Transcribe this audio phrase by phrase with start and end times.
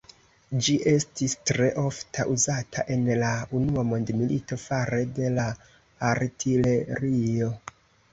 [0.67, 5.45] Ĝi estis tre ofta uzata en la unua mondmilito fare de la
[6.13, 7.51] artilerio.